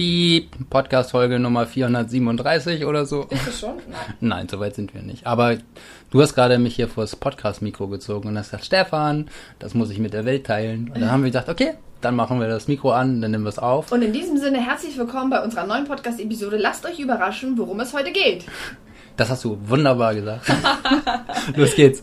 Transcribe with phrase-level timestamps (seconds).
[0.00, 3.24] Piep, Podcast-Folge Nummer 437 oder so.
[3.24, 3.74] Ist es schon?
[3.86, 4.00] Nein.
[4.20, 5.26] Nein, so weit sind wir nicht.
[5.26, 5.58] Aber
[6.10, 9.28] du hast gerade mich hier vors Podcast-Mikro gezogen und hast gesagt, Stefan,
[9.58, 10.90] das muss ich mit der Welt teilen.
[10.90, 13.50] Und dann haben wir gesagt, okay, dann machen wir das Mikro an, dann nehmen wir
[13.50, 13.92] es auf.
[13.92, 16.56] Und in diesem Sinne herzlich willkommen bei unserer neuen Podcast-Episode.
[16.56, 18.46] Lasst euch überraschen, worum es heute geht.
[19.18, 20.50] Das hast du wunderbar gesagt.
[21.56, 22.02] Los geht's.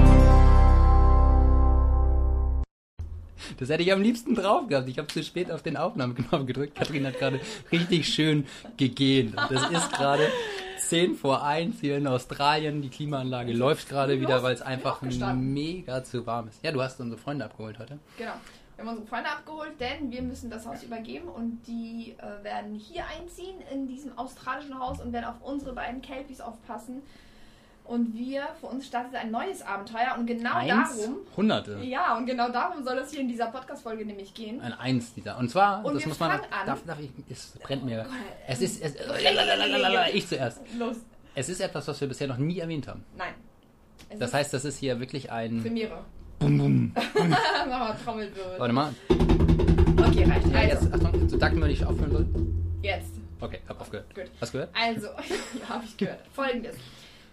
[3.61, 4.89] Das hätte ich am liebsten drauf gehabt.
[4.89, 6.73] Ich habe zu spät auf den Aufnahmeknopf gedrückt.
[6.73, 7.39] Katrin hat gerade
[7.71, 9.35] richtig schön gegähnt.
[9.37, 10.27] Das ist gerade
[10.79, 12.81] 10 vor 1 hier in Australien.
[12.81, 16.63] Die Klimaanlage läuft gerade wieder, weil es einfach mega zu warm ist.
[16.63, 17.99] Ja, du hast unsere Freunde abgeholt heute.
[18.17, 18.33] Genau.
[18.75, 22.73] Wir haben unsere Freunde abgeholt, denn wir müssen das Haus übergeben und die äh, werden
[22.73, 27.03] hier einziehen in diesem australischen Haus und werden auf unsere beiden Kelpies aufpassen.
[27.83, 30.97] Und wir, für uns startet ein neues Abenteuer und genau Eins?
[30.97, 31.17] darum.
[31.35, 31.77] Hunderte.
[31.83, 34.61] Ja, und genau darum soll es hier in dieser Podcast-Folge nämlich gehen.
[34.61, 35.37] Ein Eins dieser.
[35.37, 36.31] Und zwar, Und das muss man.
[36.31, 36.39] an.
[36.65, 37.09] Darf, darf ich.
[37.29, 38.05] Es brennt mir.
[38.47, 38.81] Es ist.
[38.81, 38.95] Es,
[40.13, 40.61] ich zuerst.
[40.77, 40.97] Los.
[41.35, 43.03] Es ist etwas, was wir bisher noch nie erwähnt haben.
[43.17, 43.33] Nein.
[44.09, 45.61] Es Das heißt, das ist hier wirklich ein.
[45.61, 46.03] Premiere.
[46.39, 46.91] Bum, bum.
[47.13, 48.57] Mach mal Trommelwirbel.
[48.57, 48.93] Warte mal.
[49.09, 50.47] Okay, reicht.
[50.47, 52.25] Ja, Also, jetzt, Achtung, so danken wir nicht aufhören soll.
[52.81, 53.11] jetzt.
[53.39, 54.13] Okay, hab aufgehört.
[54.15, 54.25] Gut.
[54.39, 54.75] Hast du gehört?
[54.75, 55.07] Also,
[55.61, 56.19] ja, habe ich gehört.
[56.33, 56.75] Folgendes.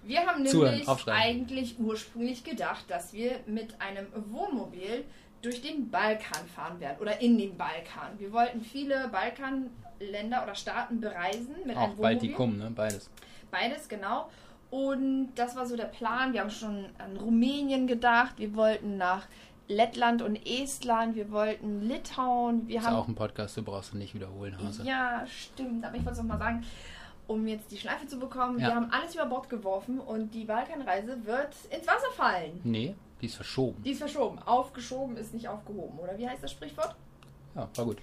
[0.08, 5.04] Wir haben nämlich eigentlich ursprünglich gedacht, dass wir mit einem Wohnmobil
[5.42, 8.18] durch den Balkan fahren werden oder in den Balkan.
[8.18, 12.02] Wir wollten viele Balkanländer oder Staaten bereisen mit Auch einem Wohnmobil.
[12.02, 12.72] Baltikum, ne?
[12.74, 13.10] Beides.
[13.50, 14.30] Beides, genau.
[14.70, 16.32] Und das war so der Plan.
[16.32, 18.34] Wir haben schon an Rumänien gedacht.
[18.38, 19.26] Wir wollten nach
[19.68, 21.16] Lettland und Estland.
[21.16, 22.66] Wir wollten Litauen.
[22.66, 24.84] Wir Ist haben auch ein Podcast, du brauchst ihn nicht wiederholen, Hase.
[24.84, 25.84] ja, stimmt.
[25.84, 26.64] Aber ich wollte es noch mal sagen,
[27.28, 28.58] um jetzt die Schleife zu bekommen.
[28.58, 28.68] Ja.
[28.68, 32.60] Wir haben alles über Bord geworfen und die Balkanreise wird ins Wasser fallen.
[32.64, 33.80] Nee, die ist verschoben.
[33.84, 34.40] Die ist verschoben.
[34.40, 36.18] Aufgeschoben ist nicht aufgehoben, oder?
[36.18, 36.96] Wie heißt das Sprichwort?
[37.54, 37.98] Ja, war gut.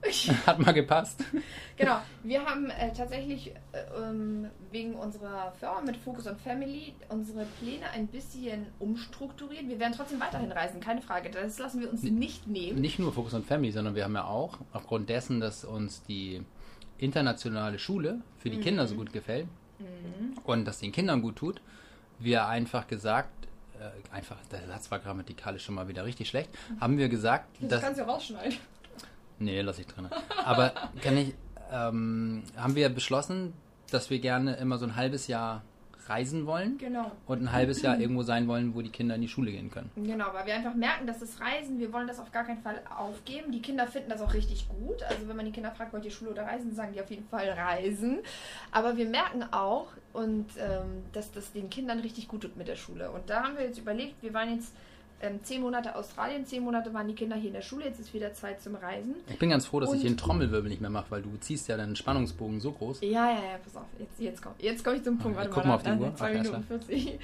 [0.46, 1.24] Hat mal gepasst.
[1.76, 1.98] genau.
[2.22, 7.90] Wir haben äh, tatsächlich äh, ähm, wegen unserer Firma mit Focus on Family unsere Pläne
[7.92, 9.68] ein bisschen umstrukturiert.
[9.68, 11.30] Wir werden trotzdem weiterhin reisen, keine Frage.
[11.30, 12.80] Das lassen wir uns nicht nehmen.
[12.80, 16.42] Nicht nur Focus on Family, sondern wir haben ja auch, aufgrund dessen, dass uns die
[16.98, 19.46] internationale Schule für die Kinder so gut gefällt
[20.44, 21.60] und das den Kindern gut tut,
[22.18, 23.30] wir einfach gesagt,
[23.78, 26.50] äh, einfach, der Satz war grammatikalisch schon mal wieder richtig schlecht,
[26.80, 28.58] haben wir gesagt, Das dass, kannst du rausschneiden.
[29.38, 30.08] Nee, lass ich drin.
[30.44, 31.34] Aber kann ich,
[31.70, 33.52] ähm, haben wir beschlossen,
[33.90, 35.62] dass wir gerne immer so ein halbes Jahr
[36.08, 37.10] reisen wollen Genau.
[37.26, 39.90] und ein halbes Jahr irgendwo sein wollen, wo die Kinder in die Schule gehen können.
[39.96, 42.80] Genau, weil wir einfach merken, dass das Reisen, wir wollen das auf gar keinen Fall
[42.96, 43.52] aufgeben.
[43.52, 45.02] Die Kinder finden das auch richtig gut.
[45.04, 47.26] Also wenn man die Kinder fragt, wollt ihr Schule oder Reisen, sagen die auf jeden
[47.28, 48.18] Fall Reisen.
[48.72, 52.76] Aber wir merken auch, und ähm, dass das den Kindern richtig gut tut mit der
[52.76, 53.10] Schule.
[53.10, 54.72] Und da haben wir jetzt überlegt, wir waren jetzt
[55.20, 58.14] ähm, zehn Monate Australien, zehn Monate waren die Kinder hier in der Schule, jetzt ist
[58.14, 59.16] wieder Zeit zum Reisen.
[59.28, 61.68] Ich bin ganz froh, dass ich Und- den Trommelwirbel nicht mehr mache, weil du ziehst
[61.68, 63.00] ja deinen Spannungsbogen so groß.
[63.02, 63.86] Ja, ja, ja, pass auf.
[63.98, 65.36] Jetzt, jetzt komme jetzt komm ich zum Punkt.
[65.36, 66.14] Warte guck mal, mal auf die Uhr.
[66.14, 67.18] 2 Okay, Minuten 40.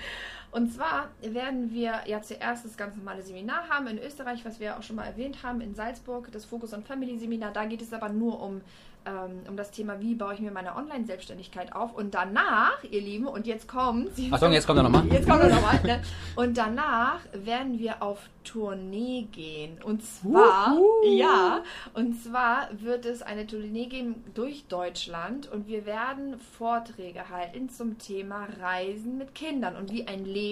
[0.54, 4.78] Und zwar werden wir ja zuerst das ganz normale Seminar haben in Österreich, was wir
[4.78, 7.50] auch schon mal erwähnt haben, in Salzburg, das Focus on Family Seminar.
[7.52, 8.60] Da geht es aber nur um,
[9.04, 11.92] ähm, um das Thema, wie baue ich mir meine Online-Selbstständigkeit auf.
[11.92, 14.10] Und danach, ihr Lieben, und jetzt kommt...
[14.30, 15.04] Achtung, jetzt kommt er nochmal.
[15.08, 15.80] Jetzt kommt er nochmal.
[15.82, 16.00] Ne?
[16.36, 19.78] Und danach werden wir auf Tournee gehen.
[19.82, 21.16] Und zwar, Wuhu.
[21.16, 21.62] ja,
[21.94, 27.98] und zwar wird es eine Tournee geben durch Deutschland und wir werden Vorträge halten zum
[27.98, 30.43] Thema Reisen mit Kindern und wie ein Leben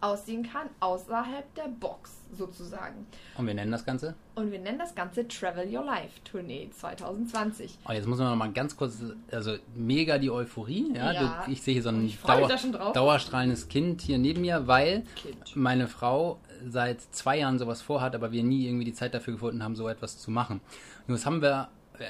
[0.00, 3.06] aussehen kann außerhalb der Box sozusagen.
[3.36, 4.14] Und wir nennen das Ganze.
[4.34, 7.78] Und wir nennen das Ganze Travel Your Life Tournee 2020.
[7.88, 8.98] Oh, jetzt muss man noch mal ganz kurz,
[9.30, 10.92] also mega die Euphorie.
[10.94, 11.44] Ja, Ja.
[11.48, 15.54] Ich sehe hier so ein Dauer, dauerstrahlendes Kind hier neben mir, weil Kind.
[15.54, 19.62] meine Frau seit zwei Jahren sowas vorhat, aber wir nie irgendwie die Zeit dafür gefunden
[19.62, 20.60] haben, so etwas zu machen.
[21.06, 21.68] Nun jetzt haben wir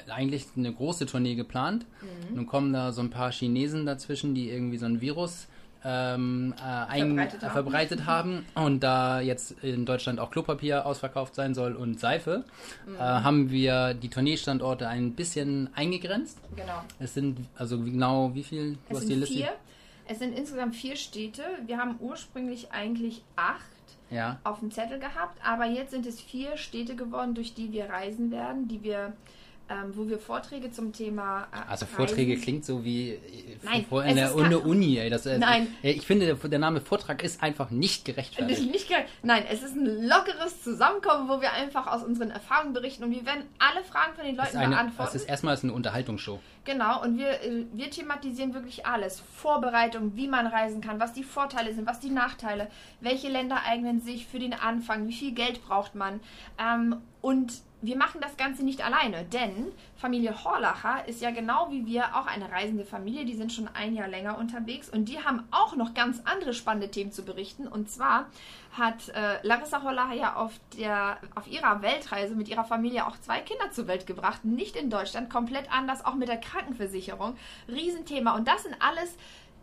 [0.09, 1.85] eigentlich eine große Tournee geplant.
[2.01, 2.35] Mhm.
[2.35, 5.47] Nun kommen da so ein paar Chinesen dazwischen, die irgendwie so ein Virus
[5.83, 7.51] ähm, äh, ein, Verbreitet haben.
[7.53, 12.43] verbreitet haben und da jetzt in Deutschland auch Klopapier ausverkauft sein soll und Seife,
[12.85, 12.95] Mhm.
[12.95, 16.39] äh, haben wir die Tourneestandorte ein bisschen eingegrenzt.
[16.55, 16.83] Genau.
[16.99, 18.73] Es sind also genau wie viel?
[18.73, 19.35] Du Es hast sind die Liste.
[19.35, 19.49] vier.
[20.07, 21.43] Es sind insgesamt vier Städte.
[21.65, 23.61] Wir haben ursprünglich eigentlich acht
[24.09, 24.39] Ja.
[24.43, 28.29] auf dem Zettel gehabt, aber jetzt sind es vier Städte geworden, durch die wir reisen
[28.29, 29.13] werden, die wir
[29.69, 31.47] ähm, wo wir Vorträge zum Thema.
[31.53, 33.19] Äh, Also Vorträge Reisen- klingt so wie äh,
[33.63, 34.97] Nein, vor in der Uni.
[34.97, 35.67] Ey, das, äh, Nein.
[35.83, 38.71] äh, Ich finde, der Name Vortrag ist einfach nicht Nicht, gerechtfertigt.
[38.71, 39.05] nicht geil.
[39.23, 43.25] Nein, es ist ein lockeres Zusammenkommen, wo wir einfach aus unseren Erfahrungen berichten und wir
[43.25, 45.11] werden alle Fragen von den Leuten eine, beantworten.
[45.13, 46.39] das ist erstmal eine Unterhaltungsshow.
[46.63, 49.19] Genau, und wir, äh, wir thematisieren wirklich alles.
[49.35, 52.67] Vorbereitung, wie man reisen kann, was die Vorteile sind, was die Nachteile,
[52.99, 56.19] welche Länder eignen sich für den Anfang, wie viel Geld braucht man.
[56.59, 61.85] Ähm, und wir machen das Ganze nicht alleine, denn Familie Horlacher ist ja genau wie
[61.85, 63.25] wir auch eine reisende Familie.
[63.25, 66.91] Die sind schon ein Jahr länger unterwegs und die haben auch noch ganz andere spannende
[66.91, 67.67] Themen zu berichten.
[67.67, 68.27] Und zwar
[68.77, 73.39] hat äh, Larissa Horlacher ja auf, der, auf ihrer Weltreise mit ihrer Familie auch zwei
[73.39, 74.45] Kinder zur Welt gebracht.
[74.45, 77.35] Nicht in Deutschland, komplett anders, auch mit der Krankenversicherung.
[77.67, 78.35] Riesenthema.
[78.35, 79.15] Und das sind alles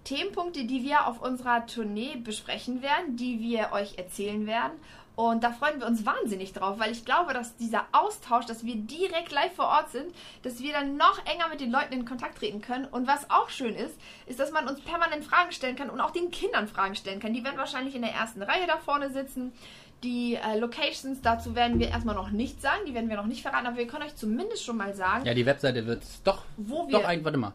[0.05, 4.73] Themenpunkte, die wir auf unserer Tournee besprechen werden, die wir euch erzählen werden.
[5.19, 8.76] Und da freuen wir uns wahnsinnig drauf, weil ich glaube, dass dieser Austausch, dass wir
[8.76, 12.38] direkt live vor Ort sind, dass wir dann noch enger mit den Leuten in Kontakt
[12.38, 12.85] treten können.
[12.85, 16.12] Und was auch schön ist, ist, dass man uns permanent Fragen stellen kann und auch
[16.12, 17.35] den Kindern Fragen stellen kann.
[17.35, 19.50] Die werden wahrscheinlich in der ersten Reihe da vorne sitzen.
[20.05, 23.43] Die äh, Locations dazu werden wir erstmal noch nicht sagen, die werden wir noch nicht
[23.43, 26.87] verraten, aber wir können euch zumindest schon mal sagen, Ja, die Webseite wird doch, wo
[26.87, 26.93] wir.
[26.93, 27.55] doch eigentlich, warte mal.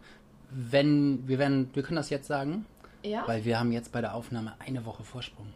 [0.50, 2.65] Wenn, wir werden, wir können das jetzt sagen,
[3.04, 3.24] ja?
[3.25, 5.48] weil wir haben jetzt bei der Aufnahme eine Woche Vorsprung.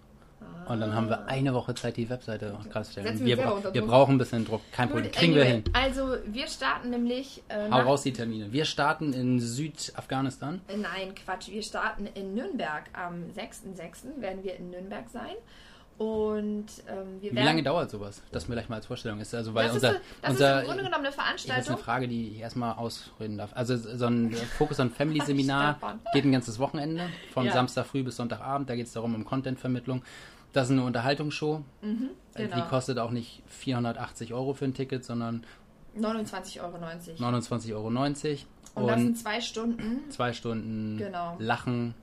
[0.70, 3.08] Und dann haben wir eine Woche Zeit, die Webseite gerade zu stellen.
[3.08, 5.12] Setzen Wir, wir bra wir brauchen ein bisschen Druck, kein Problem.
[5.12, 5.74] Kriegen wir anyway, hin.
[5.74, 7.44] Also, wir starten nämlich.
[7.50, 8.52] Äh, Hau raus die Termine.
[8.52, 10.62] Wir starten in Südafghanistan.
[10.68, 11.50] Äh, Nein, Quatsch.
[11.50, 12.84] Wir starten in Nürnberg.
[12.94, 14.22] Am 6.6.
[14.22, 15.36] werden wir in Nürnberg sein.
[15.98, 17.46] Und ähm, wir Wie werden.
[17.46, 18.22] lange dauert sowas?
[18.32, 19.34] Das mir gleich mal als Vorstellung ist.
[19.34, 21.46] Also, weil das unser, ist, das unser ist im Grunde genommen eine Ich habe jetzt
[21.48, 21.74] Veranstaltung.
[21.76, 23.50] eine Frage, die ich erstmal ausreden darf.
[23.56, 25.80] Also so ein Focus on Family Seminar
[26.14, 27.54] geht ein ganzes Wochenende, von Ja.
[27.54, 28.70] Samstag früh bis Sonntagabend.
[28.70, 30.04] Da geht es darum, um Content-Vermittlung.
[30.54, 31.64] Das ist eine Unterhaltungsshow.
[31.82, 32.66] Mhm, Die genau.
[32.68, 35.44] kostet auch nicht 480 Euro für ein Ticket, sondern
[35.98, 36.78] 29,90 Euro.
[36.78, 37.88] 29,90 Euro.
[38.76, 40.10] Und das sind zwei Stunden.
[40.12, 41.36] zwei Stunden Genau.
[41.40, 41.96] lachen,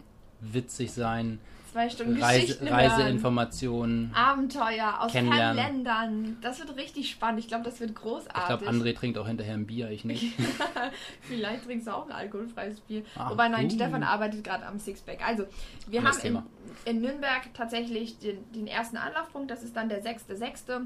[0.53, 1.39] witzig sein,
[1.75, 2.71] Zwei Stunden Reise.
[2.71, 4.15] Reiseinformationen.
[4.15, 5.57] Abenteuer aus Kennenlernen.
[5.57, 6.37] fernen Ländern.
[6.41, 7.41] Das wird richtig spannend.
[7.41, 8.43] Ich glaube, das wird großartig.
[8.43, 10.35] Ich glaube, André trinkt auch hinterher ein Bier, ich nicht.
[11.23, 13.03] Vielleicht trinkst du auch ein alkoholfreies Bier.
[13.17, 13.71] Ah, Wobei, nein, uh.
[13.71, 15.27] Stefan arbeitet gerade am Sixpack.
[15.27, 15.47] Also,
[15.89, 16.45] wir Anderes haben
[16.87, 19.51] in, in Nürnberg tatsächlich den, den ersten Anlaufpunkt.
[19.51, 20.83] Das ist dann der 6.6.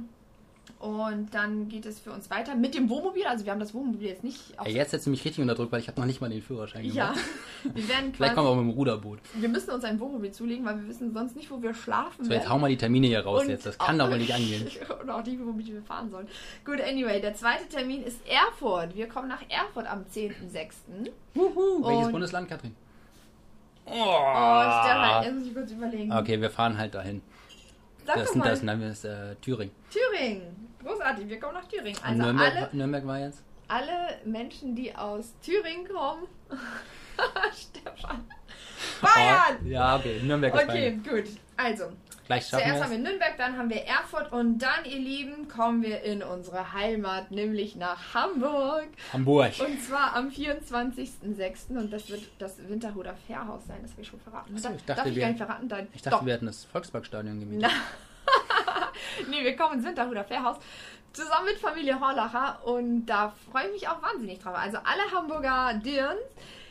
[0.79, 3.25] Und dann geht es für uns weiter mit dem Wohnmobil.
[3.27, 4.67] Also, wir haben das Wohnmobil jetzt nicht auf.
[4.67, 6.43] Ey, jetzt setzt du mich richtig unter Druck, weil ich habe noch nicht mal den
[6.43, 7.25] Führerschein ja, gemacht.
[7.75, 9.19] wir werden Vielleicht kommen wir auch mit dem Ruderboot.
[9.35, 12.33] wir müssen uns ein Wohnmobil zulegen, weil wir wissen sonst nicht, wo wir schlafen So,
[12.33, 13.67] jetzt hau mal die Termine hier raus Und jetzt.
[13.67, 14.67] Das kann doch wohl nicht angehen.
[15.03, 16.29] Und auch die, womit wir fahren sollen.
[16.65, 18.95] Gut, anyway, der zweite Termin ist Erfurt.
[18.95, 20.33] Wir kommen nach Erfurt am 10.6.
[21.35, 22.75] Welches Und- Bundesland, Katrin?
[23.87, 26.13] Oh, Stefan, jetzt muss ich kurz überlegen.
[26.13, 27.23] Okay, wir fahren halt dahin.
[28.09, 28.49] Sag Das doch mal.
[28.49, 29.75] das, das ist äh, Thüringen.
[29.93, 30.69] Thüringen.
[30.83, 31.99] Großartig, wir kommen nach Thüringen.
[32.03, 33.43] Also Nürnberg, alle, Nürnberg war jetzt?
[33.69, 33.93] alle
[34.25, 36.27] Menschen, die aus Thüringen kommen.
[37.53, 38.25] Stefan.
[39.03, 39.59] Bayern!
[39.63, 41.03] Oh, ja, okay, Nürnberg ist Okay, Bayern.
[41.03, 41.25] gut.
[41.59, 41.85] Also,
[42.29, 45.49] Gleich schaffen zuerst wir haben wir Nürnberg, dann haben wir Erfurt und dann, ihr Lieben,
[45.49, 48.87] kommen wir in unsere Heimat, nämlich nach Hamburg.
[49.13, 49.53] Hamburg.
[49.59, 51.71] Und zwar am 24.06.
[51.77, 54.53] und das wird das Winterhuder Fährhaus sein, das habe ich schon verraten.
[54.55, 55.69] Ach so, Darf- ich dachte, Darf ich wir- gar nicht verraten?
[55.69, 55.89] Dann.
[55.95, 56.27] Ich dachte, Doch.
[56.27, 57.71] wir hätten das Volksparkstadion gemietet.
[59.31, 60.57] Nee, wir kommen ins Winterhuder Fährhaus
[61.13, 64.55] zusammen mit Familie Horlacher und da freue ich mich auch wahnsinnig drauf.
[64.57, 66.21] Also alle Hamburger Dirns,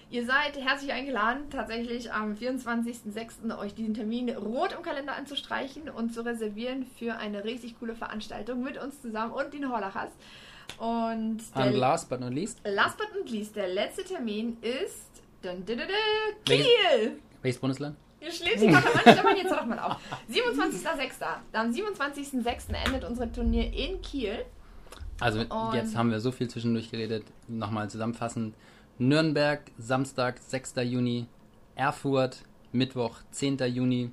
[0.09, 3.57] ihr seid herzlich eingeladen, tatsächlich am 24.06.
[3.57, 8.63] euch diesen Termin rot im Kalender anzustreichen und zu reservieren für eine richtig coole Veranstaltung
[8.63, 10.11] mit uns zusammen und den Horlachers.
[10.77, 15.07] Und der And last but not least, last but not least, der letzte Termin ist
[15.41, 15.87] dun, dun, dun,
[16.45, 17.19] Welches- Kiel.
[17.41, 17.95] welches Bundesland?
[18.21, 19.97] Schleswig-Holstein, Stefan, jetzt doch mal auf.
[20.29, 21.23] 27.06.
[21.53, 22.73] Am 27.06.
[22.85, 24.43] endet unsere Turnier in Kiel.
[25.19, 27.23] Also Und- jetzt haben wir so viel zwischendurch geredet.
[27.47, 28.55] Nochmal zusammenfassend.
[28.99, 30.75] Nürnberg, Samstag, 6.
[30.83, 31.27] Juni.
[31.75, 32.37] Erfurt,
[32.71, 33.57] Mittwoch, 10.
[33.67, 34.11] Juni.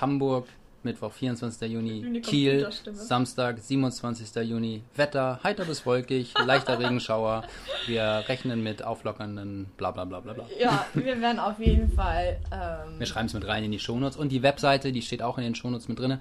[0.00, 0.46] Hamburg,
[0.82, 1.70] Mittwoch, 24.
[1.70, 2.20] Juni.
[2.22, 2.68] Kiel.
[2.92, 4.34] Samstag, 27.
[4.48, 4.82] Juni.
[4.96, 7.44] Wetter, heiter bis wolkig, leichter Regenschauer.
[7.86, 10.46] Wir rechnen mit auflockernden bla bla bla bla bla.
[10.58, 12.40] Ja, wir werden auf jeden Fall.
[12.50, 14.16] Ähm, Wir schreiben es mit rein in die Shownotes.
[14.16, 16.18] Und die Webseite, die steht auch in den Shownotes mit drin,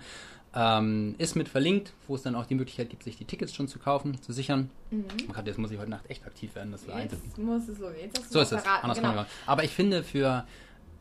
[0.54, 3.68] ähm, ist mit verlinkt, wo es dann auch die Möglichkeit gibt, sich die Tickets schon
[3.68, 4.70] zu kaufen, zu sichern.
[4.90, 5.06] Mhm.
[5.30, 7.24] Oh Gott, jetzt muss ich heute Nacht echt aktiv werden, das einsetzen.
[7.26, 7.90] jetzt muss es so.
[7.90, 8.64] Jetzt So ist es.
[8.66, 9.26] Anders genau.
[9.46, 10.46] Aber ich finde für,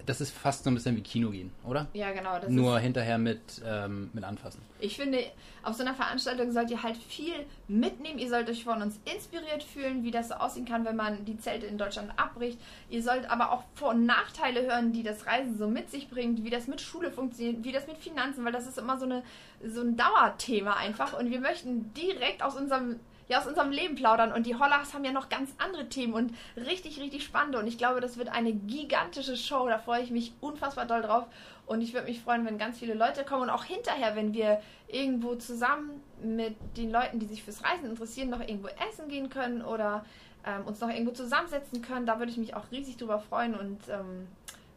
[0.07, 1.89] das ist fast so ein bisschen wie Kino gehen, oder?
[1.93, 2.39] Ja, genau.
[2.49, 4.63] Nur hinterher mit, ähm, mit anfassen.
[4.81, 5.19] ich finde,
[5.63, 7.35] auf so einer Veranstaltung sollt ihr halt viel
[7.69, 8.19] mitnehmen.
[8.19, 11.39] Ihr sollt euch von uns inspiriert fühlen, wie das so aussehen kann, wenn man die
[11.39, 12.59] Zelte in Deutschland abbricht.
[12.89, 16.45] Ihr sollt aber auch Vor- und Nachteile hören, die das Reisen so mit sich bringt,
[16.45, 19.23] wie das mit Schule funktioniert, wie das mit Finanzen, weil das ist immer so, eine,
[19.67, 21.19] so ein Dauerthema einfach.
[21.19, 23.01] Und wir möchten direkt aus unserem
[23.31, 24.33] ja aus unserem Leben plaudern.
[24.33, 27.59] Und die Hollachs haben ja noch ganz andere Themen und richtig, richtig spannende.
[27.59, 29.69] Und ich glaube, das wird eine gigantische Show.
[29.69, 31.27] Da freue ich mich unfassbar doll drauf.
[31.67, 34.61] Und ich würde mich freuen, wenn ganz viele Leute kommen und auch hinterher, wenn wir
[34.89, 39.63] irgendwo zusammen mit den Leuten, die sich fürs Reisen interessieren, noch irgendwo essen gehen können
[39.63, 40.05] oder
[40.45, 42.07] ähm, uns noch irgendwo zusammensetzen können.
[42.07, 44.27] Da würde ich mich auch riesig drüber freuen und ähm,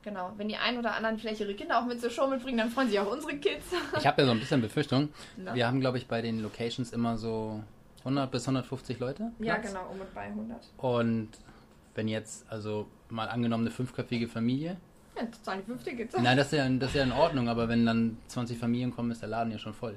[0.04, 2.70] genau, wenn die einen oder anderen vielleicht ihre Kinder auch mit zur Show mitbringen, dann
[2.70, 3.66] freuen sich auch unsere Kids.
[3.98, 5.10] Ich habe ja so ein bisschen Befürchtung.
[5.38, 5.56] Na?
[5.56, 7.64] Wir haben, glaube ich, bei den Locations immer so
[8.04, 9.32] 100 bis 150 Leute.
[9.40, 9.68] Ja, Platz.
[9.68, 10.58] genau, um und bei 100.
[10.78, 11.30] Und
[11.96, 14.78] wenn jetzt, also mal angenommen eine fünfköpfige Familie,
[15.16, 15.24] Ja,
[15.56, 16.16] die fünf Tickets.
[16.20, 19.12] nein, das ist, ja, das ist ja in Ordnung, aber wenn dann 20 Familien kommen,
[19.12, 19.96] ist der Laden ja schon voll.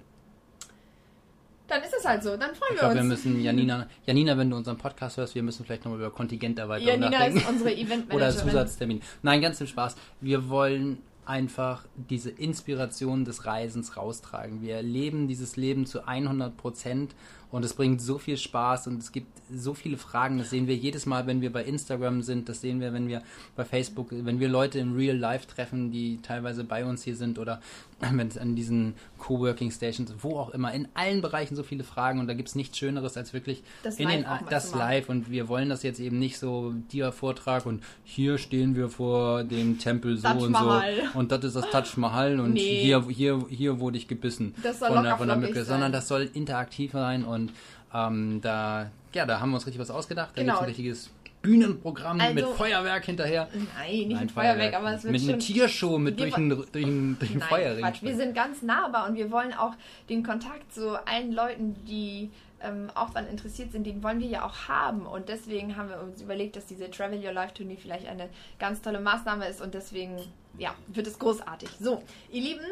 [1.68, 3.08] Dann ist es halt so, dann freuen Ich wir glaube, wir uns.
[3.24, 7.10] müssen, Janina, Janina, wenn du unseren Podcast hörst, wir müssen vielleicht nochmal über Kontingenterweiterung Janina
[7.10, 7.38] nachdenken.
[7.38, 8.48] ist unsere Oder Eventmanagerin.
[8.48, 9.00] Zusatztermin.
[9.22, 9.96] Nein, ganz im Spaß.
[10.20, 14.62] Wir wollen einfach diese Inspiration des Reisens raustragen.
[14.62, 17.14] Wir leben dieses Leben zu 100 Prozent
[17.50, 20.38] und es bringt so viel Spaß und es gibt so viele Fragen.
[20.38, 22.48] Das sehen wir jedes Mal, wenn wir bei Instagram sind.
[22.48, 23.22] Das sehen wir, wenn wir
[23.56, 27.38] bei Facebook, wenn wir Leute im Real Life treffen, die teilweise bei uns hier sind
[27.38, 27.60] oder
[28.12, 32.20] wenn es an diesen Coworking Stations, wo auch immer, in allen Bereichen so viele Fragen
[32.20, 35.08] und da gibt es nichts Schöneres als wirklich Das in den, live mal das live
[35.08, 39.44] und wir wollen das jetzt eben nicht so dir Vortrag und hier stehen wir vor
[39.44, 40.92] dem Tempel so und Mahal.
[41.12, 42.60] so und das ist das Taj Mahal und Nee.
[42.60, 46.08] hier, hier, hier wurde ich gebissen Das soll von, der, von der Mücke, sondern das
[46.08, 47.52] soll interaktiv sein und
[47.94, 50.32] ähm, da, ja, da haben wir uns richtig was ausgedacht.
[50.34, 50.52] Da Genau.
[50.52, 51.10] gibt es ein richtiges
[51.46, 53.48] Bühnenprogramm Also- mit Feuerwerk hinterher.
[53.52, 56.66] Nein, nicht Nein, mit Feuerwerk, aber es wird mit einer Tiershow, mit durch ein, durch
[56.74, 57.84] ein, durch ein Nein, Feuerring.
[57.84, 58.02] Quatsch.
[58.02, 59.74] Wir sind ganz nahbar und wir wollen auch
[60.08, 62.30] den Kontakt zu allen Leuten, die
[62.62, 65.06] ähm, auch daran interessiert sind, den wollen wir ja auch haben.
[65.06, 68.80] Und deswegen haben wir uns überlegt, dass diese Travel Your Life Tournee vielleicht eine ganz
[68.82, 70.16] tolle Maßnahme ist und deswegen,
[70.58, 71.68] ja, wird es großartig.
[71.80, 72.64] So, ihr Lieben,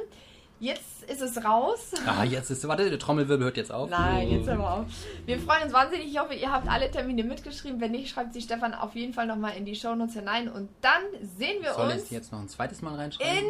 [0.65, 1.93] jetzt ist es raus.
[2.07, 3.91] Ah, jetzt ist, warte, der Trommelwirbel hört jetzt auf.
[3.91, 4.87] Nein, jetzt hör mal auf.
[5.27, 6.09] Wir freuen uns wahnsinnig.
[6.09, 7.81] Ich hoffe, ihr habt alle Termine mitgeschrieben.
[7.81, 10.49] Wenn nicht, schreibt sie Stefan auf jeden Fall nochmal in die Shownotes hinein.
[10.49, 11.03] Und dann
[11.39, 13.37] sehen wir Soll uns ich jetzt noch ein zweites Mal reinschreiben?
[13.37, 13.45] in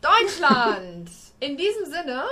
[0.00, 1.10] Deutschland.
[1.40, 2.24] In diesem Sinne,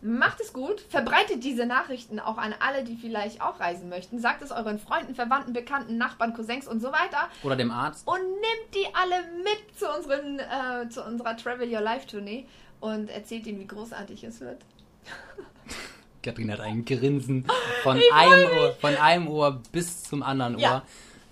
[0.00, 0.80] macht es gut.
[0.80, 4.18] Verbreitet diese Nachrichten auch an alle, die vielleicht auch reisen möchten.
[4.18, 7.28] Sagt es euren Freunden, Verwandten, Bekannten, Nachbarn, Cousins und so weiter.
[7.42, 8.06] Oder dem Arzt?
[8.06, 12.46] Und nimmt die alle mit zu, unseren, äh, zu unserer Travel Your Life Tournee
[12.80, 14.62] und erzählt ihnen, wie großartig es wird.
[16.22, 17.46] Katrin hat ein Grinsen
[17.82, 20.76] von einem, Ohr, von einem Ohr bis zum anderen Ja.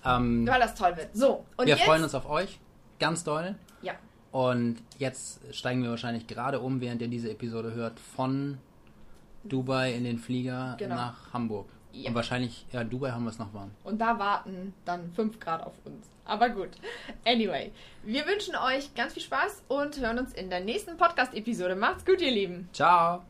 [0.04, 0.16] Ohr.
[0.18, 1.08] Ähm, Weil das toll wird.
[1.14, 1.84] So, und wir jetzt...
[1.84, 2.58] freuen uns auf euch.
[3.00, 3.56] Ganz doll.
[3.82, 3.94] Ja.
[4.30, 8.58] Und jetzt steigen wir wahrscheinlich gerade um, während ihr diese Episode hört, von
[9.44, 10.94] Dubai in den Flieger Genau.
[10.94, 11.68] nach Hamburg.
[12.02, 12.10] Ja.
[12.10, 13.70] Und wahrscheinlich, ja, Dubai haben wir es noch warm.
[13.84, 16.06] Und da warten dann 5 Grad auf uns.
[16.24, 16.70] Aber gut.
[17.24, 17.72] Anyway,
[18.04, 21.76] wir wünschen euch ganz viel Spaß und hören uns in der nächsten Podcast-Episode.
[21.76, 22.68] Macht's gut, ihr Lieben.
[22.72, 23.22] Ciao!